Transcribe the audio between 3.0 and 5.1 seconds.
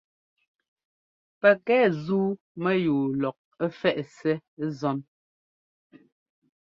lɔk ɛ́fɛꞌ Ssɛ́ zɔ́n.